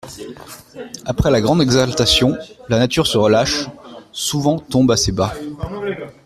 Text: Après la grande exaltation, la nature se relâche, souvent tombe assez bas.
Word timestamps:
Après 1.05 1.29
la 1.29 1.41
grande 1.41 1.61
exaltation, 1.61 2.35
la 2.69 2.79
nature 2.79 3.05
se 3.05 3.19
relâche, 3.19 3.65
souvent 4.11 4.57
tombe 4.57 4.89
assez 4.89 5.11
bas. 5.11 5.35